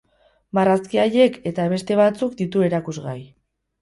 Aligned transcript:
Marrazki 0.57 1.01
haiek 1.03 1.37
eta 1.51 1.67
beste 1.75 1.99
batzuk 2.03 2.35
ditu 2.43 2.65
erakusgai. 2.69 3.19